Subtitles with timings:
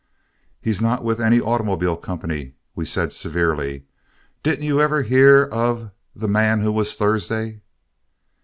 [0.59, 3.83] "He's not with any automobile company," we said severely.
[4.41, 7.61] "Didn't you ever hear of 'The Man Who Was Thursday'?"